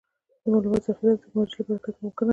[0.41, 2.29] د معلوماتو ذخیره د ټکنالوجۍ له برکته ممکنه ده.